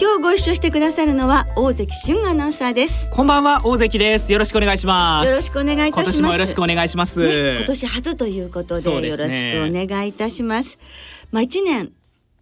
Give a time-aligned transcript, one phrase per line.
[0.00, 3.10] 今日ご一緒してくださるのは大関俊アナウンサーです。
[3.10, 4.32] こんばんは大関です。
[4.32, 5.28] よろしくお願いします。
[5.28, 6.04] よろしくお願いいたします。
[6.04, 10.78] 今年もよろしくお願いします、ね、今年初ということで、ね、よろしくお願いいたします。
[11.32, 11.90] まあ一年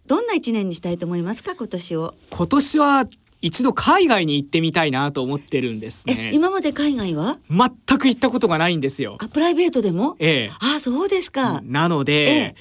[0.05, 2.13] どんな一年にしたいと思いますか今年を？
[2.29, 3.05] 今年は
[3.41, 6.29] 一度海外に行ってみたいなと思ってるんですね。
[6.35, 7.39] 今まで海外は？
[7.49, 9.17] 全く行ったことがないんですよ。
[9.19, 10.15] あプライベートでも？
[10.19, 10.51] ええ。
[10.59, 11.61] あそうですか。
[11.63, 12.55] なので、ええ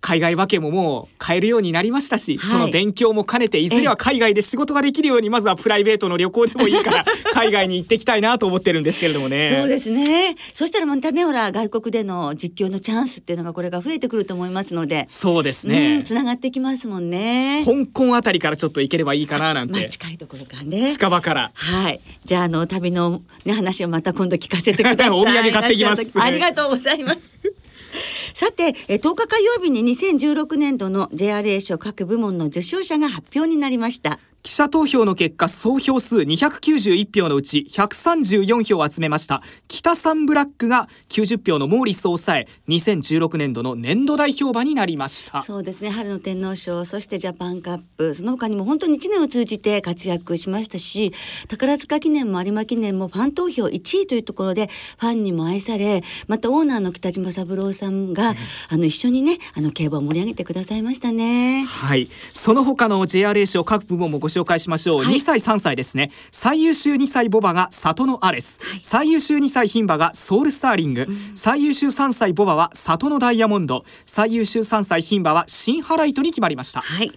[0.00, 9.54] 海外分けももう変えるようになりましたし、はい、その勉強も兼ねていずれは海外で仕事ができるようにまずはプライベートの旅行でもいいから 海外に行ってきたいなと思ってるんですけれどもね。
[9.60, 10.36] そうですね。
[10.54, 15.04] そしたらまたねほら外国での実況のチャンスっていうのがこれが増えてくると思いますので。
[15.08, 16.02] そうですね。
[16.04, 17.62] つながってきますもんね。
[17.66, 19.74] 香港あたりからちょっと行ければいいかななんて。
[19.74, 20.90] まあ、近いところからね。
[20.90, 21.52] 近場から。
[21.54, 22.00] はい。
[22.24, 25.10] じゃああの旅のね話をまた今度聞かせてください。
[25.10, 26.10] お土産買ってきます。
[26.18, 27.59] ありがとうございます。
[28.34, 34.18] さて、え10日火曜日に2016年度の JRA 賞各部門の受賞者が発表になりました。
[34.42, 39.42] 記者投票の結果総票数291票のうち134票を集めました。
[39.68, 45.42] 北サンブラックが90票のモーリスを抑え2016年度の年度代表馬になりました。
[45.42, 45.90] そうですね。
[45.90, 51.12] 春の天皇賞そしてジャパンカップその他にも本当に1年を通じて活躍しましたし
[51.48, 58.36] 宝塚記念も有馬記念もファン投票1位というところでファンにも愛されまたオーナーの北島三郎さんが、うん、
[58.70, 61.64] あの一緒にねあの競馬を盛り上げてくださいましたね。
[61.64, 62.08] はい。
[62.32, 66.10] その他の JRA 賞各部門もご紹介しましょう、はい、2歳3歳ですね。
[66.32, 73.84] 最優秀2歳ボバが里のアレス、はい、最優秀2歳牝馬がソウルスターリング、うん、最優秀3歳ボバは里のダイヤモンド。
[74.06, 76.80] 最優秀3歳牝馬は新ハライトに決まりました。
[76.80, 77.12] はい。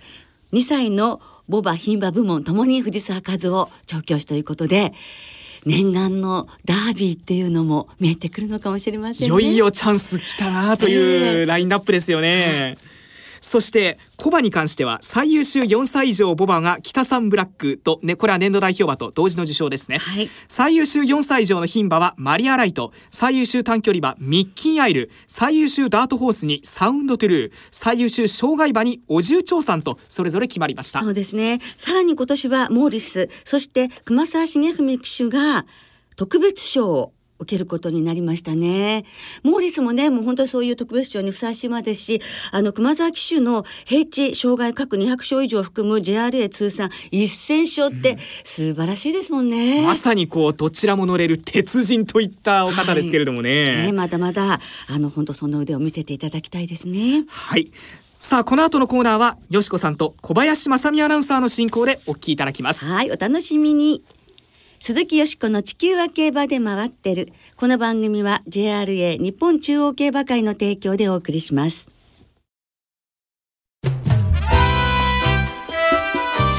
[0.52, 4.94] 2歳のボバ牝馬部門ともに藤沢和夫調教師ということで
[5.66, 12.78] 念願のダービーっていうのも見えてくるのかもしれません、ね、いよいよチャンス来たなというラインナップですよね。
[12.78, 12.93] えー
[13.44, 22.94] そしてコバに関しては最優秀4歳以上ボバが北サンブラックと、ね、これは年度代表馬と同時の受賞ですね、はい、最優秀4歳以上の牝馬はマリアライト。
[23.12, 25.12] 最優秀短距離馬ミッキーアイル。
[25.28, 27.54] 最優秀ダートホースにサウンドトゥルー。
[27.70, 31.02] 最優秀障害馬にお重長さんとそれぞれ決まりました。
[31.02, 31.60] そうですね。
[31.78, 33.30] さらに今年はモーリス。
[33.44, 35.66] そして熊沢重文騎手が
[36.16, 39.06] 特別賞を受けることになりましたね。
[39.44, 42.22] モーリスもね、もう本当にそういう特別賞にふさわしい馬ですし、
[42.52, 49.80] あの、熊沢騎手の平地障害各200勝以上を含む JRA 通算1000勝って素晴らしいですもんね。
[49.80, 53.64] うん、まさにこう、どちらも乗れる鉄人といったお方ですけれどもね。
[53.64, 57.26] はい、ねまだまだ、あの、本当その腕を見せていただきたいですね。
[57.28, 57.70] はい。
[58.18, 62.86] さあ、この後のコーナーは、よしこさんと小林正美アナウンサーの進行でお聞きいただきます。
[62.86, 64.02] はい、お楽しみに。
[64.86, 67.32] 鈴木よしこの地球は競馬で回ってる。
[67.56, 71.90] この番組は JRA 日本中央競馬会の提供でお送りします。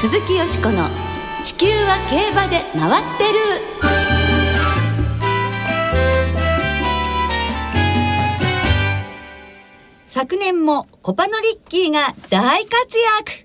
[0.01, 0.89] 鈴木よしこの
[1.43, 3.39] 地球は競馬で回ってる。
[10.07, 13.44] 昨年もコパノリッキーが大活躍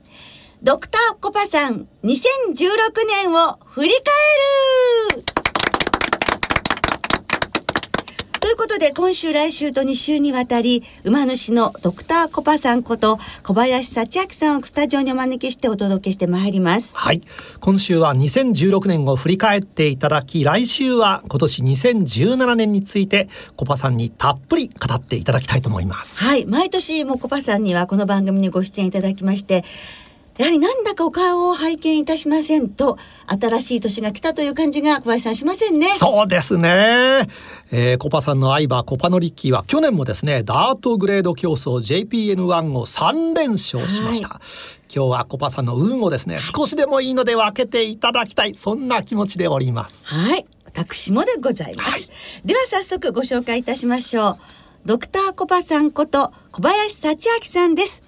[0.63, 2.19] ドクターコパさん2016
[3.25, 3.95] 年を振り
[5.15, 5.25] 返る。
[8.41, 16.95] ということで今週来週と2週にわたり馬主のドクターコパさんこと小林幸明さんをスタジオにお招きしてお届けしてまいります。
[16.95, 17.23] はい。
[17.61, 26.19] 今週は2016年を振り返っていただき来週は今年2017年についてコパさんにたっぷり語っていただきたいと思います。
[26.19, 26.45] はい。
[26.45, 29.65] 毎年もコパさんにはこの番組にご出演いただきまして
[30.41, 32.97] やはりなんだかお顔を拝見いたしませんと、
[33.27, 35.91] 新しい年が来たという感じが小林さんしませんね。
[35.99, 37.29] そうですね。
[37.71, 44.29] えー、コパさんの相場コパノリッキーは去年もですね、ダートグレード競争 JPN1 を3連勝しました。
[44.29, 44.39] はい、
[44.91, 50.07] 今日はコパさんの運をですね、少しでもいいので分けていただきたい、そんな気持ちでおります。
[50.07, 50.47] はい。
[50.65, 51.91] 私もでございます。
[51.91, 52.03] はい、
[52.47, 54.39] では早速ご紹介いたしましょう。
[54.87, 58.03] ドクターコパさんこと小林幸明さんです。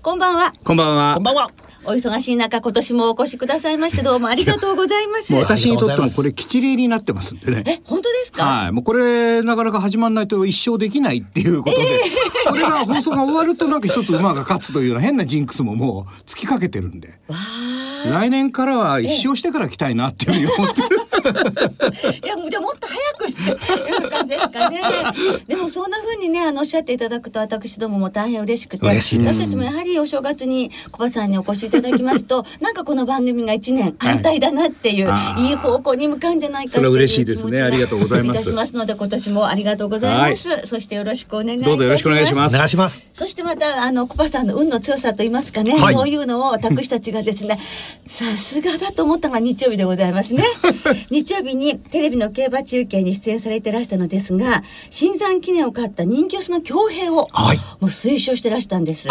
[0.00, 0.54] こんばんは。
[0.64, 1.14] こんばんは。
[1.14, 1.50] こんばんは。
[1.86, 5.34] お忙しい中今年もお越しくださいましてどうもありがとうございます。
[5.34, 7.34] 私にとってもこれ吉例になってます。
[7.34, 8.44] んでねえ本当ですか？
[8.44, 17.18] はいもうこれなかなか始まらないと一生できないっていうことで、えー、これが放送が終わるとなんか一つ馬が勝つというような変なジンクスももう突きかけてるんで。
[17.28, 17.73] わあ
[18.10, 21.04] 来年からは一生してから来たいなっていうふうに思ってる。
[22.22, 24.80] いやもうじゃあもっと早くっていう感じですかね。
[25.48, 29.40] でもそんな風にねあのおっしゃっていただくと私どもも大変嬉しくて、嬉しいです。
[29.40, 37.50] 私たちもやはりお正月にコバさんにお越しいただきますと、 なんかこの番組が一年安泰だなっていう、はいい、い方向に向かうんじゃないかっていう嬉しいですね。
[37.50, 38.40] 気持ちがありがとうございます。
[38.40, 40.66] いたしますので今年もありがとうございます。
[40.66, 41.70] そしてよろしくお願いいたします。
[41.70, 43.06] どうぞよろしくお願いしまおす願いします。
[43.12, 45.94] そしてまたあのコバさんの運の強さと言いますかね、はい。
[45.94, 47.58] そういうのを私たちがですね
[48.06, 50.44] さすがだと思ったのが日曜日でございますね。
[51.10, 57.56] 日曜日にテレビの競馬中継に出演されてらしたのですが新山記念を勝った人気オスの強兵を、はい。
[57.56, 59.08] もう推奨してらしたんです。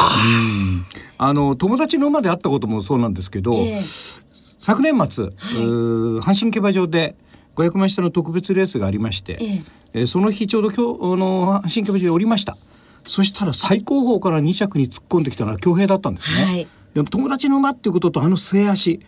[1.18, 3.81] あの友達の馬で会ったこともそうなんですけど、ええ。
[4.59, 7.15] 昨年末、うー阪神競馬場で
[7.56, 9.63] 500万下の特別レースがありまして、ええ。
[9.94, 12.57] えーその日ちょうど今日あの阪神競馬場におりました。
[13.07, 18.99] そしたら最高峰から2着に突っ込んできたのは強兵だったんですね、はいでも友達の馬っていうこととあの末足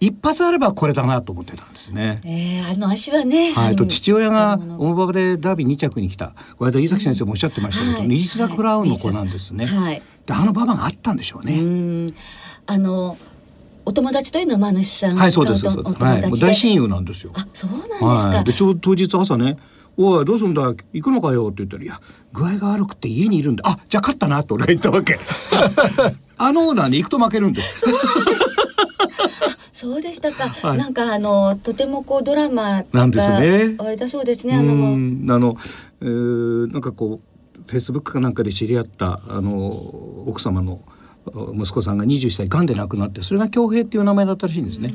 [0.00, 2.20] 一発あればこれだなと思ってたんですね。
[2.24, 4.80] えーあの足はね、はい、と父親があの。
[4.80, 6.34] 大馬場でダービー2着に来た。
[6.56, 9.66] この間井崎先生もおっしゃってましたけど、はい西田クラウンの子なんですね。
[9.66, 10.02] はい。
[10.26, 11.60] であの馬場があったんでしょううね。
[12.10, 12.14] ん。
[12.66, 13.16] あの
[13.84, 15.16] お友達というのは馬主さん。
[15.16, 16.04] はいそうですおそうです。
[16.04, 17.32] はい、大親友なんですよ。
[17.34, 19.56] あそうなんですか、はい、でちょうど当日朝ね
[19.96, 20.62] 「おいどうすんだ？
[20.62, 22.00] 行くのかよ」って言ったら「いや
[22.32, 23.64] 具合が悪くて家にいるんだ。
[23.66, 25.18] あじゃあ勝ったな」って俺が言ったわけ
[26.38, 27.80] あのオーナーに行くと負けるんです。
[29.72, 30.00] そう。
[30.02, 30.78] でしたか、はい。
[30.78, 33.76] なんかあのとてもこうドラマがなんですね。
[33.78, 34.72] あれだそうですねあの。
[35.34, 35.56] あの、
[36.00, 39.60] えーなんかこうフェイスブックかなんかで知り合ったあの
[40.26, 40.80] 奥様の
[41.34, 44.94] お息子さんが21歳がんで亡くなってそれが恭平っていう名前だったらしいんですね。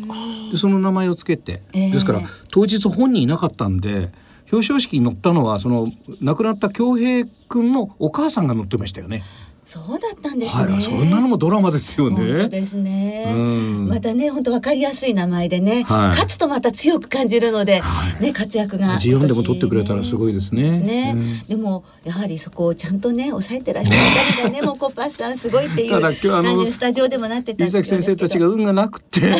[0.51, 4.11] でその名前をつけて、ええですから当日本人いなかったんで
[4.51, 5.91] 表彰式に乗ったのはその
[6.21, 9.23] 亡くなった恭平君のお母さんが乗ってましたよね。
[9.65, 12.49] そうだったんですね、はい、そんなのもドラマですよね。
[12.49, 13.87] ですね、うん。
[13.87, 16.09] またね本当わかりやすい名前でね、はい。
[16.09, 18.21] 勝つとまた強く感じるので、はい。
[18.21, 20.79] ね活躍がジオンでも取ってくれたらすごいですね。
[20.79, 21.47] ね、うん。
[21.47, 26.19] でもやはりそこをちゃんとね抑えてらっしゃるあたりがね もうコッパスさんすごいっていう感じ
[26.65, 29.37] でスタジオでもなってた伊崎先生たちが運がなくて。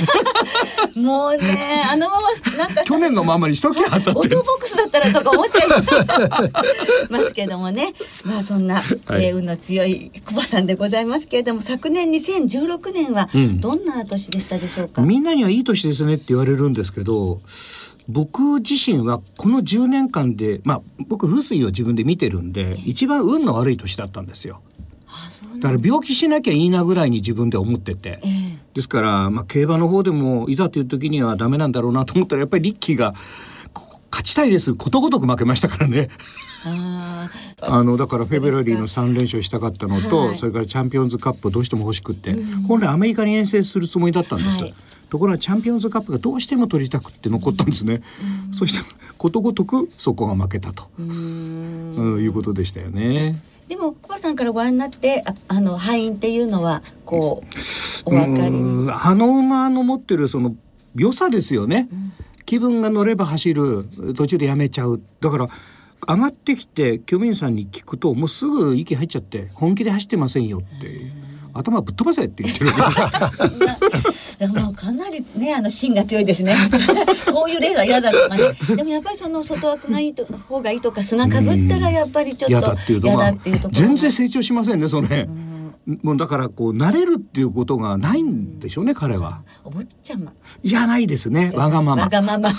[0.95, 4.29] もうねあのままなんかさ去年のままにしときゃ当たオって。
[4.29, 7.93] るートボックスだったらとか思っちゃいますけどもね。
[8.23, 8.75] まあそんな、
[9.05, 9.25] はい。
[9.25, 13.61] えー運の強いコバさんでございますけれども昨年2016年はうん。
[13.61, 17.41] どんな年でしたでしょうか、みんなにはいい年ですねって言われるんですけど
[18.07, 24.61] 僕自身はこの10年間でまあ僕風水を自分で見てるんで一番運の悪い年だったんですよ。
[25.07, 28.19] あそうなんだから病気しなきゃいいなぐらいに自分で思ってて。
[28.23, 28.63] ええ。
[28.73, 33.17] ですから、まあ、競馬の方でもいざという時にはダメなんだろうなと思ったらやっぱりリッキーがこ
[34.13, 34.75] 勝ちたいです。
[34.75, 36.09] ことごとく負けましたからね。
[36.65, 37.31] あ
[37.61, 42.35] あのだからフェブラリーの3連勝したかったのと、はいそれからチャンピオンズカップをどうしても欲しくって、
[42.67, 44.75] 本来アメリカに遠征するつもりだったんです、はい。
[45.09, 48.03] ところがチャンピオンズカップがどうしても取りたくって残ったんですね、
[48.51, 48.85] そして
[49.17, 53.41] ことごとくそこが負けたと、いうことでしたよね。
[53.67, 57.47] でもコバさんからご覧になってああの敗因っていうのはこう
[58.05, 58.49] お分かり
[58.91, 60.55] あの馬の持ってるその
[60.95, 61.89] 良さですよね、
[62.45, 63.85] 気分が乗れば走る
[64.15, 65.01] 途中でやめちゃう。
[65.19, 65.49] だから
[66.07, 71.11] 上がってきて教員さんに聞くともうすぐ息入っちゃって本気で走ってませんよって
[71.53, 73.47] 頭ぶっ飛ばせって言ってるわけ。
[74.39, 76.55] ですだからもうかなりねあの芯が強いですね。
[77.31, 78.75] こういう例が嫌だとかね。
[78.75, 85.27] でもやっぱりその外枠がいいと方がいいとか砂かぶったらやっぱりちょっと嫌だっていうと全然成長しませんねそれ。
[85.85, 89.41] もうだからこう慣れるっていうことがないんでしょうね彼は。
[89.63, 90.31] お坊ちゃま
[90.63, 92.09] いやないですねわがままわ。
[92.09, 92.49] がまま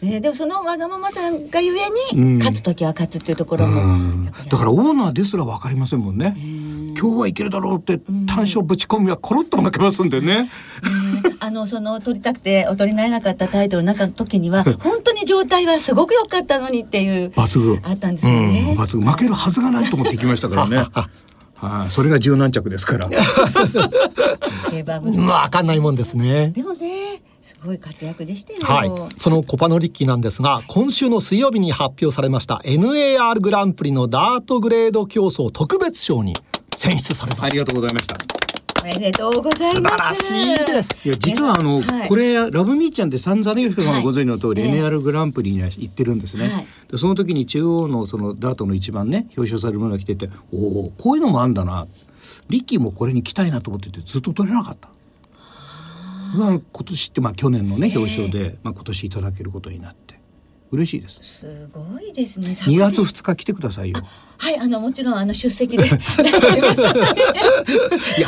[0.00, 1.80] ねでもそのわがままさんがゆえ
[2.14, 6.36] うんに勝つ時は勝つっていうところうもんだからオーナーですらわかりませんもんね。
[6.96, 10.48] 今日はいけるだろうって単勝ぶち込みはコロッと負けますんでね。
[11.54, 17.80] のその取りたくてお取りになれなかったタイトルの中の時には本当に状態はすごく良かったのにっていう抜群。
[17.84, 18.76] あったんですよね。
[18.78, 19.06] 抜群。
[19.06, 20.84] 負けるはずがないと思って行きましたからね。
[21.54, 23.08] はい、それが柔軟着ですから。
[24.70, 26.50] 競馬部うんわかんないもんですね。
[26.50, 28.58] でもねすごい活躍でしたよ。
[28.62, 36.34] はい、そのコパノリッキーなんですが今週の水曜日に発表されました NAR グランプリのダートグレード競争特別賞に
[36.76, 38.43] 選出されましありがとうございました。
[38.84, 40.24] おめでとうございます。
[40.24, 41.08] 素晴らしいです。
[41.08, 42.08] いや実はあの、はい。
[42.08, 44.72] これラブミーちゃんって散々ね吉川さんもご存知の通り、はい。
[44.72, 46.66] ええ NR グランプリには行ってるんですね、はい。
[46.90, 51.86] でその時に中央のそのダートの一番ね表彰されるものが来てておおこういうのもあんだな。
[52.50, 54.90] リッキーもこれに来たいなと思っててずっと取れなかった。
[56.36, 60.03] まあ今年ってまあ去年のね表彰で、まあ、今年いただけることになって
[60.74, 61.20] 嬉しいです。
[61.22, 62.56] すごいですね。
[62.60, 64.00] 2月2日来てくださいよ。
[64.36, 65.94] はいあのもちろんあの出席で いや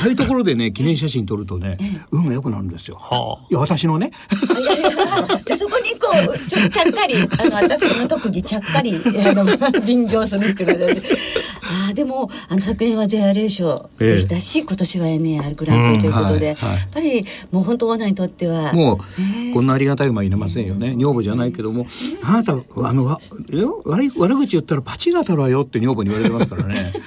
[0.00, 1.76] ああいうところでね記念写真撮るとね、
[2.10, 4.12] 運が良くなるんですよ、はあ、いや私のね。
[5.44, 9.44] じゃそこにこうちょちゃっかりあの私の特技ちゃっかりあの
[9.82, 11.02] 便乗するってことで
[11.88, 14.62] あでもあの昨年は JRA 賞でしたし、え。
[14.62, 21.86] 今年は NAR グランプリということで、うんはいはい、やっぱりもう本当オーナーにとってはもう、えー、こんなありがたい馬いれませんよね、女房じゃないけども
[22.22, 22.56] あなたあ
[22.92, 23.18] の
[23.84, 26.92] 悪い悪口言ったらパチが当たるわよって女房に言われてますからね。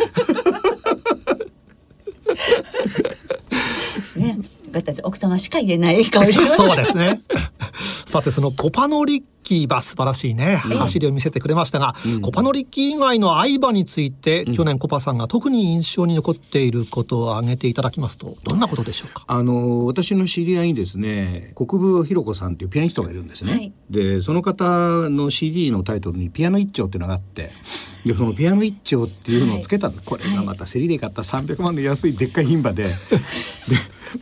[4.15, 4.37] ね、
[4.73, 7.21] 私奥様しか言えない香り そうですね。
[8.05, 19.25] さてそのコパノリッキーは素晴らしいね、うん、走りを見せてくれましたが、うん、コパノリッキー以外の相場について、うん、去年コパさんが特に印象に残っていることを挙げていただきますとどんなことでしょうか？
[19.27, 27.51] あの私の知り合いにですね国分ひろ子さんっていうピアニストがいるんですね、はい、でその方の CD のタイトルにピアノ一丁っていうのがあって
[28.05, 32.83] でそのピアノ一丁っていうのをつけた、はい、これがまた競りで買った300万の安いでっかい牝馬で。
[32.83, 32.89] で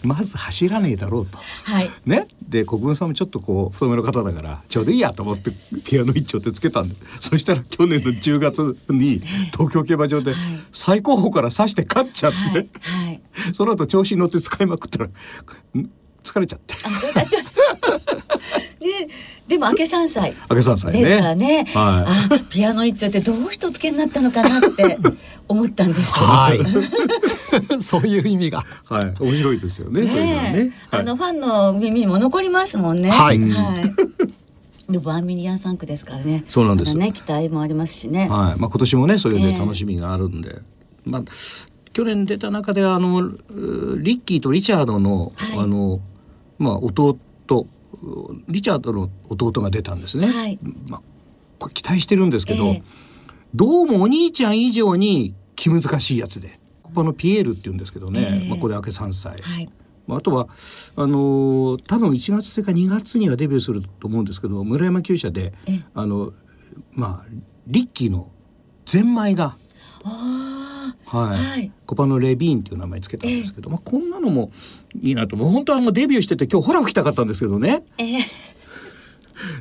[0.04, 2.28] まず走らねえだろうと、はい、ね？
[2.42, 5.52] で国分さんもちょっとこう太めの方だからちょうどいいやと思って
[5.84, 9.20] ピアノ一丁ってつけたんでそしたら去年の10月に
[9.52, 10.34] 東京競馬場で
[10.72, 12.70] 最高峰から刺して勝っちゃって、はい
[13.02, 13.22] はい、
[13.54, 15.10] その後調子に乗って使いまくったら
[16.24, 16.76] 疲れちゃって。
[18.80, 19.08] で
[19.48, 21.04] でも明け三歳明け三歳ね。
[21.04, 24.98] ですからね、はい、あピアノ一丁ってどう人付けになったのかなって
[25.48, 26.60] 思ったんですはい。
[27.82, 28.66] そういう意味が。
[28.86, 29.14] はい。
[29.20, 33.10] 面白いですよねねね、あのファンの耳にも残りますもんね。
[33.10, 34.07] はい、はい
[34.90, 36.44] ルバーミリアン3区ですからね。
[36.48, 37.12] そうなんですね。
[37.12, 38.22] 期待もありますしね。
[38.22, 38.30] はい。
[38.30, 40.60] まあ今年もねそういうね、楽しみがあるんで、
[41.04, 41.24] まあ
[41.94, 46.00] 去年出た中であのリッキーとリチャードの、はい、あの
[46.58, 47.18] まあ弟
[48.48, 50.28] リチャードの弟が出たんですね。
[50.28, 51.02] はい、まあ
[51.60, 52.84] これ期待してるんですけど、えー、
[53.56, 59.38] どうもお兄ちゃん以上に気難しいやつで、ここのピエールって言うんですけどね、えー、まあこれ明け3歳。
[59.42, 59.70] はい
[60.10, 60.48] あとは
[60.96, 65.54] あのー、多分1月生か2月にはデビューすると思うんですけど村山厩舎で
[65.94, 66.34] あの
[66.94, 67.30] まあ
[67.68, 68.32] リッキーの
[68.86, 69.58] ゼンマイが。
[70.04, 74.52] はい、はい、コパのレビーンっていう名前つけたんですけど、まあこんなのも
[75.02, 75.38] いいなと。
[75.38, 77.84] もう本当はもうデビューしてて今日ホラ吹きたかったんですけどね。
[77.98, 78.57] えー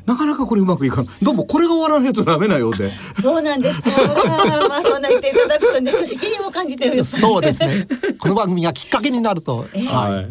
[0.05, 1.15] なかなかこれうまくいかない。
[1.21, 2.91] どうもこれが終わらないとダメなようで。
[3.21, 3.89] そうなんですか。
[4.67, 7.03] まあそんな言っていただくとね、ちょっと責任も感じてる。
[7.03, 7.87] そうですね。
[8.19, 10.27] この番組がきっかけになると、えー、はい。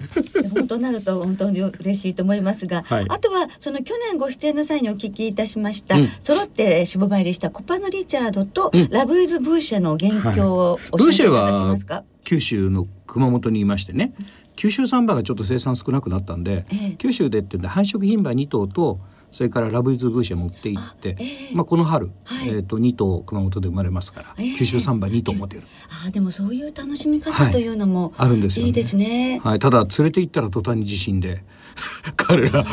[0.54, 11.94] 本当なると本当に嬉しいと思いますが、はい、あとはその去年ご出演の際にお聞きいたしました、うん、揃って芝参りしたコパノリチャードと、うん、ラブイズブーシェの元凶を教えていただけますか？
[11.94, 14.14] はい、九州の熊本にいましてね。
[14.56, 19.00] 九州産馬がちょっと生産少なくなったんで、えー、九州でっていうんで繁殖牝馬2頭と
[19.36, 25.64] それからラブイズブーシェ持って行って、えー、まあこの春、はい、えっ、と2頭熊本で生まれますから、えー、九州サンバ2頭持てる。
[26.06, 29.42] あでもそういう楽しみ方というのも、はい、あるんですよ、ね、いいですね。
[29.44, 29.58] はい。
[29.58, 31.44] ただ連れて行ったら途端に地震で。
[32.16, 32.64] 彼ら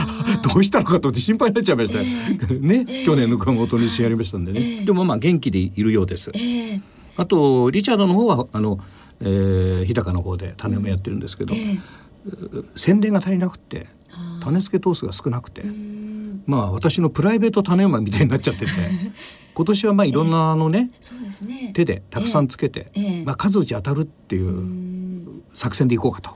[0.41, 6.31] どうしたのかと心配になっちゃいました、えー、ね、えー、去年の熊本に試合ありましたんでね、えー、でもまあ元気でいるようです、
[7.17, 8.79] あとリチャードの方はあの、
[9.19, 11.53] えー、日高の方で種埋めやってるんですけど、
[12.77, 13.87] 洗練が足りなくて
[14.39, 15.65] 種付け頭数が少なくて。
[16.45, 18.71] まあ私のプライベート種馬みたいになっちゃってて
[19.53, 26.31] 今年はまあいろんなあのねえーね、手でたくさんつけて、えー、まあ、数打ち当たるっていう作戦でいこうかと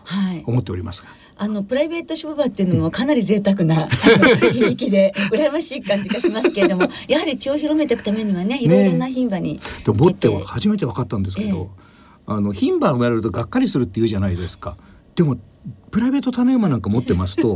[0.45, 1.07] 思っておりますが。
[1.07, 1.17] はい。
[1.39, 3.87] あのプライベート種馬っていうのもかなり贅沢な
[4.53, 11.69] 響きで羨ましい感じがしますけれども やはり血を広めていくためにはねいろいろな牝馬に、ね、でも持って初めて分かったんですけど、
[12.27, 14.77] えー、あの牝馬生まれるとがっかりするっていうじゃないですか。
[15.15, 15.37] でも
[15.91, 17.55] プライベート種馬なんか持ってますと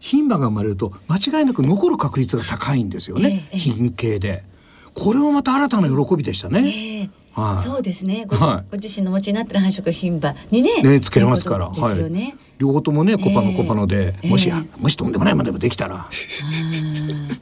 [0.00, 4.44] 牝馬が生まれると間違いなく残る確率が高いんですよね、えー、品系で。
[4.94, 6.60] これもまた新たな喜びでしたね。
[6.60, 8.24] えーはい、そうですね。
[8.26, 12.12] ご自身の持ちになってる繁殖牝馬にねねつけれますから、ね、はい、
[12.58, 16.08] 両方ともねコパのコパので、えー、もしや、もしとんでもないまでもできたら。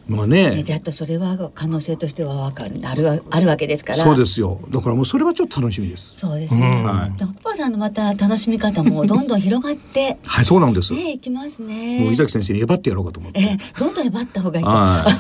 [0.09, 0.63] まあね。
[0.65, 4.03] であとそれは可能性としては分かるあるあるわけですから。
[4.03, 4.61] そうですよ。
[4.71, 6.15] だからもうそれはちょっと楽しみです。
[6.17, 6.95] そうですね、うん。
[6.97, 10.19] はい、コパさんのまた楽しみ方も どんどん広がって。
[10.25, 10.93] はいそうなんです。
[10.93, 12.01] ねいきますね。
[12.01, 15.15] もう伊崎先生にえばってやろうかと思って、えー、どんどんえばった方がいいと思います。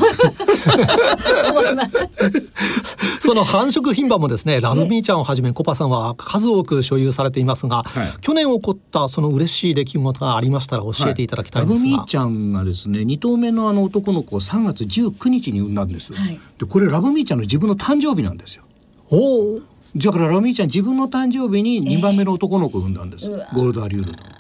[3.21, 18.65] その繁殖牝馬もですねラブミーちゃんをはじめコパさんは数多く所有されていますが、はい、去年起こったその嬉しい出来事がありましたら教えていただきたいんですが、はい、ラブミーちゃんがですね2頭目のあの男の子を3月19日に産んだんです、はい、でこれラブミーちゃんの自分の誕生日なんですよ
[19.11, 19.61] おお
[19.97, 24.35] だからラブミーちゃん自分の誕生日に2番目の男の子を産んだんです、えー、ゴールドアリュール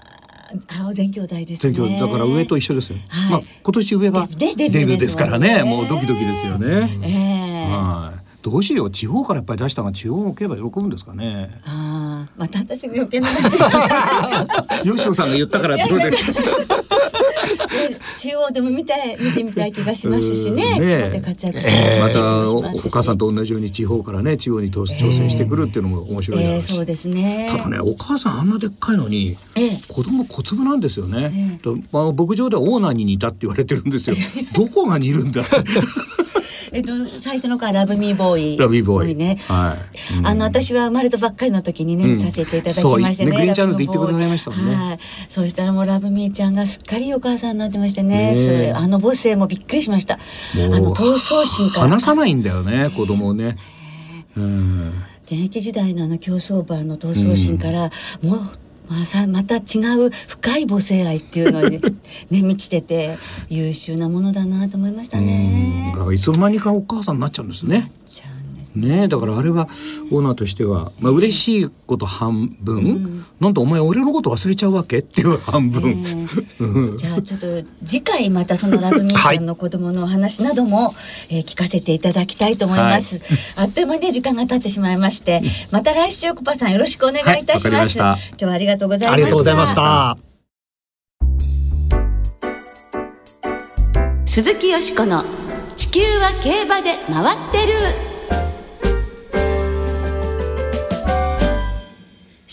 [0.68, 1.98] 青全兄弟ですね。
[1.98, 2.98] だから上と一緒ですよ。
[3.08, 5.64] はいまあ今年上はでデビューデビューですからね。
[5.64, 6.98] もんねもうドキドキですよね。
[7.02, 8.24] ええはい。
[8.42, 11.60] どうしよう地方からやっぱり出したが地方の競馬喜ぶんですかね。
[11.64, 11.83] ああ、
[12.36, 13.28] また私が余計な。
[14.84, 16.10] よしこさんが言ったからってことで。
[18.18, 20.78] 中央でも見たい見てみたい気がしますしね。
[20.80, 22.00] うん地方で活躍してええ。
[22.00, 27.48] またお母さんと同じように地方からね地方に挑挑戦してくるっていうのも面白いだろうしええそうですね。
[27.50, 29.80] ただねお母さんあんなでっかいのにええ。
[29.88, 31.60] 子供小粒なんですよね、
[31.92, 34.16] まあ、牧場ではオーナーに似たって言われてるんですよ。
[34.54, 35.44] どこが似るんだ
[36.74, 38.58] えっと最初の子はラブミーボーイ。
[38.58, 39.38] ラビーボーイね。
[39.46, 39.76] は
[40.12, 43.30] い、うんあの私は生まれたばっかりの時にね、させていただきましてね。
[43.30, 44.98] そうねグリーンチャンネルで言ってくださいましたもんねはい。
[45.28, 48.34] そうしたらもうラブミーちゃんがすっかりお母さんになってましてね。
[48.34, 50.14] それあの母性もびっくりしました。
[50.14, 50.18] あ
[50.56, 51.86] の闘争心から。
[51.86, 53.56] 離さないんだよね子供をね、
[54.36, 54.92] うん、
[55.26, 57.90] 現役時代のあの競走馬の闘争心から、
[58.20, 58.50] もう
[58.88, 61.90] まあさまた違う深い母性愛っていうのにね
[62.42, 65.26] 満ちてて優秀なものだなと思いましたうん。
[65.26, 67.90] ねいつの間にかお母さんになっちゃうんですね
[68.74, 69.68] ねねだからあれは
[70.10, 75.82] オーナーとしては、まあ嬉しいこと半分、なんとお前俺のこと忘れちゃうわけっていう半分、
[76.58, 77.46] うんじゃあちょっと
[77.84, 80.94] 次回またそのラブミーちゃんの子供のお話なども、
[81.30, 83.20] えー聞かせていただきたいと思います。
[83.56, 88.04] あっという間にね時間が経ってしまいまして、また来週コパさんよろしくお願いいたしはいわかりま。
[88.04, 89.12] ますした今日はありがとうございました。
[89.12, 90.16] ありがとうございました。
[94.26, 95.24] 鈴木よしこの
[95.76, 98.13] 地球は競馬で回ってる。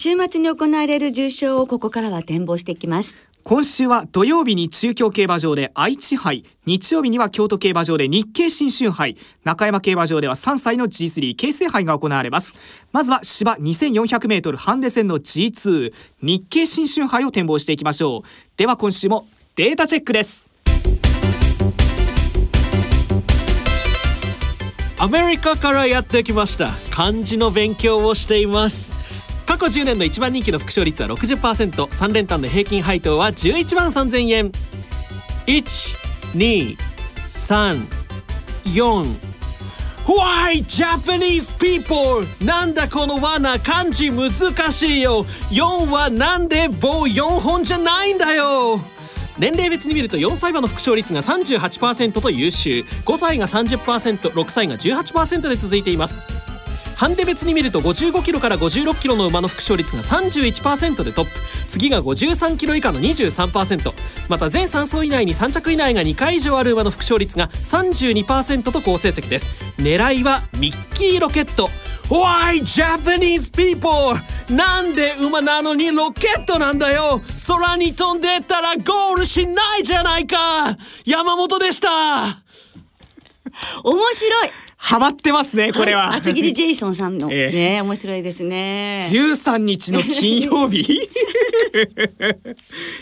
[0.03, 3.15] 週末に行われる重賞をここからは展望していきます。
[3.43, 6.43] 今週は土曜日に中京競馬場で愛知杯。
[6.65, 9.15] 日曜日には京都競馬場で日経新春杯。
[9.43, 12.55] 中山競馬場では3歳の G3 京成杯が行われます。
[12.91, 15.93] まずは芝 2400m ハンデ戦の G2
[16.23, 18.57] 日経新春杯を展望していきましょう。
[18.57, 20.49] では今週もデータチェックです。
[24.97, 26.71] アメリカからやってきました。
[26.89, 29.10] 漢字の勉強をしています
[29.51, 34.49] 過去10年の一番人気の副賞率は 60%3 連単の平均配当は11万3000円。
[35.45, 36.77] 123
[38.63, 39.05] 4
[40.05, 42.25] Why Japanese people?
[42.45, 44.31] なんだこの罠漢字難
[44.71, 45.25] しいよ。
[45.49, 48.79] 4はなんで棒4本じゃないんだよ。
[49.37, 52.85] 年齢別に見ると4歳馬の副賞率が38%と優秀。
[53.03, 56.40] 5歳が 30%6 歳が18%で続いています。
[57.01, 61.31] ハンデ別に見ると55キロから56キロの馬の副賞率が31%でトップ。
[61.67, 63.91] 次が53キロ以下の23%
[64.29, 69.47] また全3走以内に3着以内が2回以上ある馬の副賞率が32%と好成績です。
[69.79, 71.71] 狙いはミッキーロケット。
[72.07, 73.89] Why Japanese people?
[74.55, 77.19] なんで馬なのにロケットなんだよ。
[77.47, 80.37] 空に飛んでったらゴールしないじゃないか。
[81.05, 81.87] 山本でした。
[83.83, 84.51] 面白い。
[84.83, 87.55] ハマってますねこれは、い厚切りジェイソンさんの、 ええ。
[87.75, 88.99] ね面白いですね。
[89.11, 90.81] 13日の金曜日？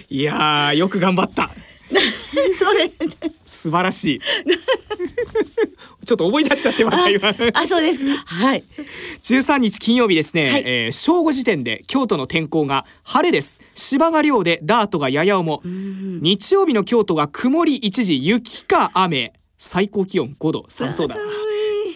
[0.09, 1.49] いやーよく頑張った。
[1.89, 1.95] そ
[2.73, 2.91] れ
[3.45, 4.19] 素晴らしい。
[6.05, 7.29] ちょっと思い出しちゃってまた今。
[7.53, 7.99] あそうです。
[7.99, 8.63] かはい。
[9.23, 10.63] 13日金曜日ですね、はい。
[10.65, 13.61] えー正午時点で京都の天候が晴れです。
[13.73, 15.61] 芝が量でダートがやや重。
[15.63, 19.31] 日曜日の京都が曇り一時雪か雨。
[19.57, 20.65] 最高気温5度。
[20.67, 21.15] 寒そうだ。
[21.15, 21.21] な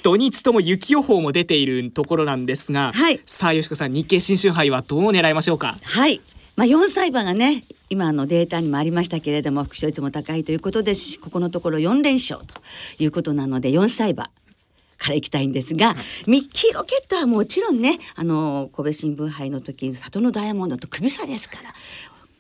[0.03, 3.21] 土日とも雪予報も出ているところなんですが、はい。
[3.25, 5.77] さあよしこさん日経新春杯はどう狙いましょうか？
[5.81, 6.21] はい。
[6.57, 12.61] まあ4歳馬がね今のデータにもありましたけれども副賞率も高いということですしここのところ4連勝と
[13.01, 14.29] いうことなので4歳馬
[14.97, 15.95] から行きたいんですが、
[16.27, 21.73] ミッキーロケットはもちろんねあの神戸新聞杯の時に里のダイヤモンドと首差ですから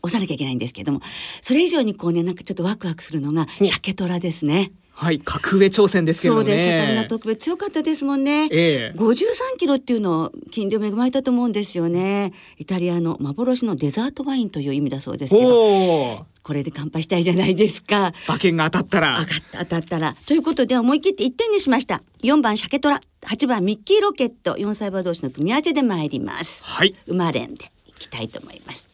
[0.01, 0.99] 押さなきゃいけないんですけども
[1.41, 4.71] それ以上にこうねなんかちょっとワクワクするのが鮭虎ですね。
[4.95, 6.63] はい格上挑戦ですけれどもそうです。
[6.69, 8.47] セカルナね特別強かったですもんね。
[8.51, 12.31] ええ53キロっていうのを金量恵まれたと思うんですよね。
[12.57, 18.13] イタリアの幻のデザートワインという意味だそうですけど、これで乾杯したいじゃないですか。
[18.27, 19.19] 馬券が当たったら
[19.53, 22.03] 当たったらということで思い切って1点にしました。
[22.21, 26.63] 4番シャケトラ、8番ミッキーロケット、4歳馬同士の組み合わせで参ります。
[26.63, 28.87] はい馬連でいきたいと思います。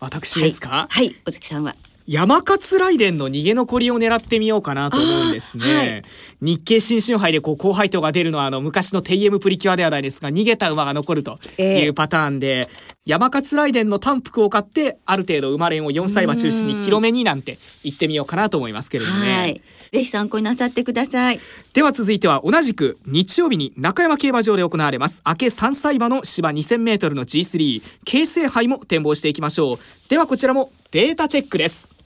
[0.00, 1.74] 私ですか、はい、はい、お月さんは。
[2.10, 6.04] 山勝雷電の逃げ残りを狙ってみようかなと思うんですね、
[6.40, 11.84] 日経新春杯でこう高配当が出るのはあの昔の TM プリキュアではないですが逃げた馬が残るとええ。
[11.84, 12.70] いうパターンで、
[13.04, 19.62] 山勝雷電の単服を買ってある程度馬連を4歳馬中心に広めになんて言ってみようかなと思いますけれどもね、はい。
[19.92, 21.40] ぜひ参考になさってください。
[21.74, 25.22] では続いては同じく日曜日に中山競馬場で行われます。
[25.26, 29.78] 明け3歳馬の芝 2000m の G3 京成杯も展望していきましょう。
[30.08, 31.97] ではこちらもデータチェックです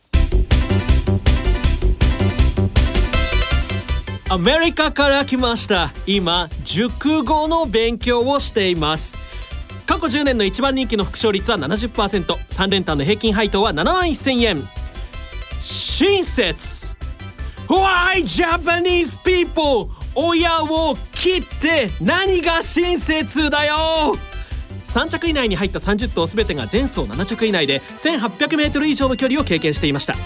[4.32, 5.92] アメリカから来ました。
[6.06, 9.14] 今熟語の勉強をしています。
[9.84, 14.62] 過去10年の一番人気の副勝率は 70%3 連単の平均配当は7万1000円。
[15.60, 16.96] 親切。
[17.68, 19.90] Why Japanese people?
[20.14, 24.16] 親を切って何が親切だよ。
[24.86, 30.16] 3着以内に入った30頭全てが前走7着以内で 1800m 以上の距離を経験していました。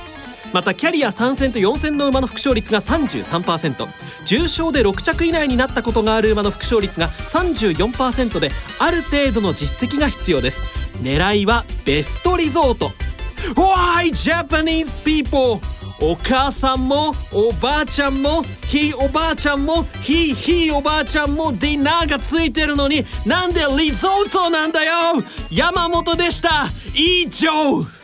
[0.52, 3.86] またキャリア3戦と4戦の馬の副勝率が33%
[4.24, 10.62] 重賞で6着以内になったことがある馬の副勝率が34%である程度の実績が必要です。
[11.02, 12.90] 狙いはベストリゾート。
[13.54, 15.60] Why Japanese people?
[15.98, 24.92] お母さんもおばあちゃんもひいおばあちゃんもひいひいおばあちゃんもディナーがついてるのになんでリゾートなんだよ！
[25.50, 26.68] 山本でした。
[26.94, 27.95] 以上。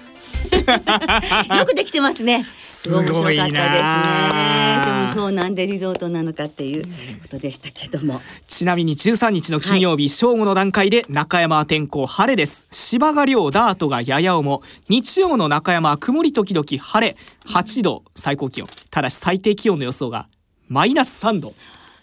[1.58, 2.46] よくできてますね。
[2.58, 3.12] すごいな。
[3.12, 4.82] 面白かったですね。
[4.84, 8.20] でもそうなんでリゾートなのかっていうことでしたけども。
[8.46, 12.68] ちなみに13日の金曜日、正午の段階で中山は天候晴れです。
[12.70, 14.62] 芝が量ダートがやや重。
[14.88, 17.16] 日曜の中山は曇り時々晴れ。
[17.46, 18.68] 8度最高気温。
[18.90, 20.28] ただし最低気温の予想が
[20.68, 21.54] マイナス3度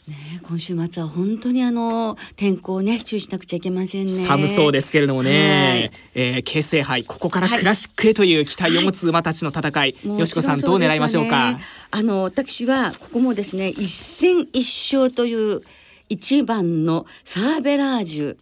[0.10, 4.12] ね、今週末は本当にあの天候ね注意しなくちゃいけませんね。
[4.26, 5.30] 寒そうですけれどもはい。
[5.30, 11.60] ね、えー、京成杯ここからクラシックへという期待を持つ馬たちの戦い、もよしこさんどう狙いましょうか？
[11.91, 14.63] あの私はここもですね一戦一
[14.95, 15.62] 勝という
[16.10, 18.38] 一番のサーベラージュ。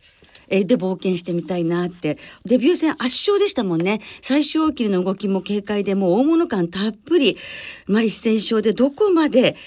[0.50, 2.18] えーで冒険してみたいなって。
[2.46, 4.00] デビュー戦圧勝でしたもんね。
[4.22, 7.38] 最終大きりの動きも軽快でもう大物感たっぷり。
[7.86, 9.58] まあ一戦一勝でどこまで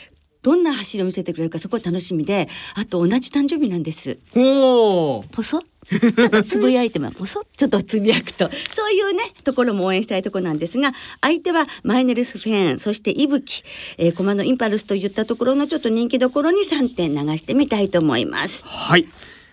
[0.43, 4.19] どんな走りを見せてくれるかそこ楽しみであと同じ誕生日なんです。
[4.35, 5.59] おおポソ？
[5.59, 7.41] ッちょっとつぶやいてもポソ？
[7.41, 8.49] ッちょっとつぶやくと。
[8.71, 13.63] そういうねところも応援したいところなんですが相手はマイネルスフェーンそしてイブキ、
[13.99, 18.67] えー、コマのインパルスといったところのちょっと人気どころに3点流してみたいと思います。
[18.67, 19.07] はい。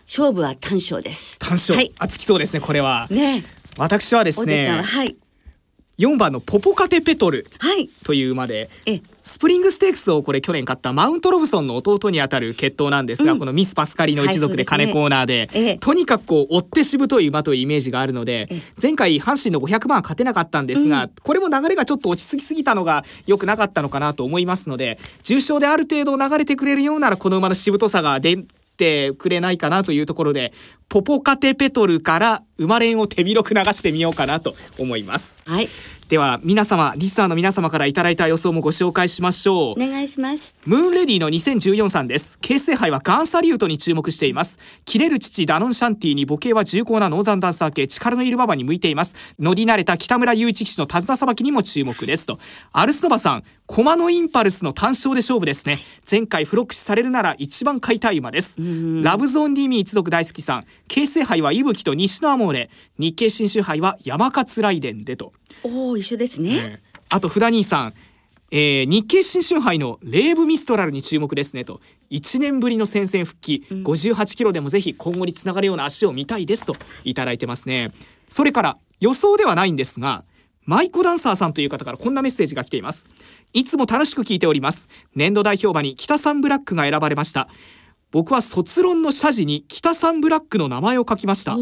[0.07, 1.37] 勝負は単勝です。
[1.39, 1.93] 単勝、はい。
[1.99, 3.43] 熱きそうですねこれは、ね。
[3.77, 5.17] 私はです大関さんはねはい
[5.97, 7.89] 4番のポポカテペトルはい。
[8.03, 13.39] という馬でえスプリングステークスをこれ去年買ったマウントロブソンの弟にあたる血統なんですが、うん。
[13.39, 15.77] このミス・パスカリの一族で金コーナーで、ええ。
[15.77, 18.61] とにかくこう追ってしぶとい馬というイメージがあるので、ええ。
[18.81, 28.19] 前回阪神の500番は勝てなかったんですが、これも流れがちょっと落ち着きすぎたのが良くなかったのかなと思いますので重賞である程度流れてくれるようならこの馬のしぶとさが
[28.77, 30.53] ってくれないかなというところで
[30.87, 35.41] ポポカテペトルから生まれんを手広く流してみようかなと思います。
[35.45, 35.67] はい
[36.09, 39.83] では皆様リスナーの皆様からいただいた予想もご紹介しましょう。
[39.83, 40.55] お願いします。
[40.65, 42.39] ムーンレディの2014さんです。
[42.39, 44.57] 京成杯はガンサリュートに注目しています。
[44.85, 49.15] 切れる父ダノンシャンティに母系は重厚なノーザンダンサー系力のいる馬場に向いています。
[49.37, 52.39] 乗り慣れた北村雄一騎手の手綱さばきにも注目ですと。
[52.71, 55.77] アルスノバさんコマのインパルスの単勝で勝負ですね。
[56.09, 58.55] 前回付録視されるなら一番買いたい馬です。
[58.57, 60.65] ラブゾーンディミー一族大好きさん。
[60.87, 65.33] 京成杯は伊吹と西のアモーレ日経新州杯は山勝雷電でと。
[65.63, 66.79] おお一緒ですね、
[67.09, 67.93] あと、フダ兄さん、
[68.51, 71.81] えー日経新春杯のレーブミストラルに注目ですねと。
[72.11, 77.91] 1年ぶりの戦線復帰、58キロでもぜひ今後につながるような足を見たいですといただいてますね。
[78.29, 80.23] それから予想ではないんですが
[80.65, 83.09] マイコダンサーさんという方からこんなメッセージが来ています。
[83.53, 84.89] いつも楽しく聞いております。
[85.15, 87.47] 年度代表馬に北サンブラックが選ばれました。
[88.11, 91.57] 僕は卒論の謝辞に北サンブラックの名前を書きました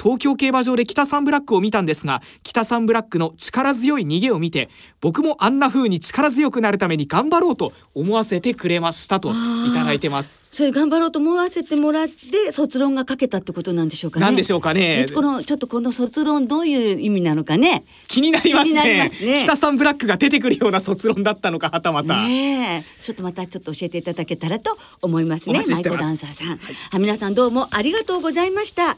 [0.00, 4.68] 東京競馬場で北サンブラックを見たんですが北サンブラックの力強い逃げを見て
[5.00, 9.32] 僕もあんな風に力強くなるために頑張ろうと思わせてくれましたとい
[9.74, 10.48] ただいてます。
[10.52, 14.26] それ頑張ろうと思わせてもらって卒論が書けたってことなんでしょうかね。
[14.26, 15.04] なんでしょうかね。
[15.04, 17.84] ねこのちょっとこの卒論どういう意味なのかね。
[18.08, 19.04] 気になりますね。
[19.08, 19.40] ますね。
[19.42, 23.02] 北サンブラックが出てくるような卒論だったのかはたまた、ねえ。
[23.02, 28.96] ちょっとまたちょっと教えていただけたらと思いますおねマイコダンサーさん、あ皆さんどうもありがとうございました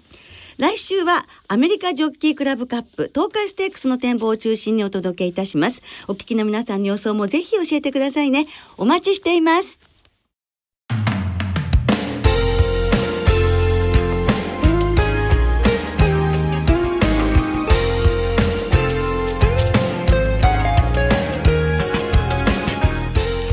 [0.58, 5.82] 来週はアメリカジョッキークラブカップ東海ステークスの展望を中心にお届けいたします。
[6.08, 8.46] お聞きの皆さんの予想もぜひ教えてくださいね。
[8.78, 9.78] お待ちしています。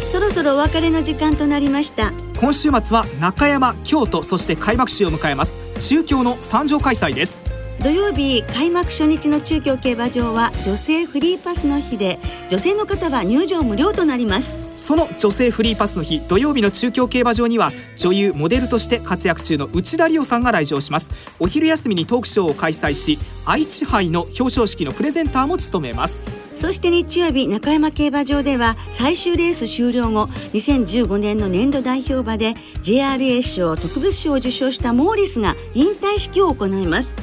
[0.07, 2.13] そろそろお別れの時間となりました。
[2.43, 5.58] 今週末は中山京都そして開幕週を迎えます。
[5.79, 7.49] 中京の参上開催です。
[7.82, 14.62] 土曜日開幕初日の中京競馬場は女性フリーパスの日で女性の方は入場無料となります。
[14.75, 21.12] その女性フリーパスの日土曜日の中京競馬場には女優モデルとして活躍中の内田理央さんが来場します。
[21.39, 26.29] お昼休みにトークショーを開催し愛知杯の表彰式のプレゼンターも務めます。
[26.55, 37.13] そして日曜日中山競馬場では最終レース終了後2015年の年度代表馬で JRA 賞特別賞を受賞したモーリスが引退式を行います。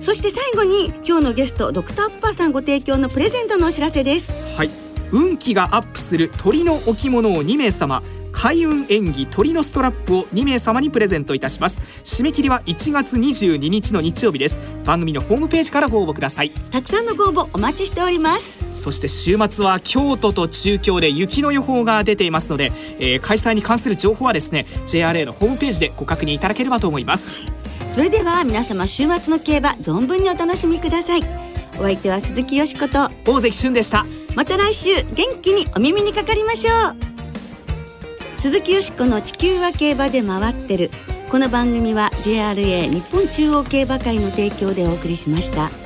[0.00, 4.32] そして最後に今日のゲストドクターパパさんご提供のプレゼントのお知らせです。
[4.56, 4.81] はい
[5.12, 8.02] 運気がアップする鳥の置物を2名様。
[8.32, 11.82] 開運演技鳥のストラップを2名様にプレゼントいたします。
[12.02, 14.58] 締め切りは1月22日の日曜日です。
[14.84, 16.50] 番組のホームページからご応募ください。
[16.50, 18.58] たくさんのご応募お待ちしております。
[18.72, 27.62] そして週末は京都と中京で雪の予報が出ていますので、えー、開催に関する情報はですね JRA のホームページでご確認いただければと思います。
[27.94, 31.51] それでは皆様週末の競馬存分にお楽しみください
[31.82, 34.06] お相手は鈴木よしこと大関俊でした。
[34.36, 38.38] また来週元気にお耳にかかりましょう。
[38.38, 40.92] 鈴木よしこの地球は競馬で回ってる。
[41.28, 45.81] この番組は JRA 日本中央競馬会の提供でお送りしました。